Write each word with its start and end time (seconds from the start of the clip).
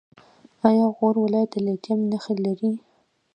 آیا 0.67 0.87
غور 0.95 1.15
ولایت 1.23 1.49
د 1.53 1.55
لیتیم 1.65 1.99
نښې 2.09 2.35
لري؟ 2.45 2.71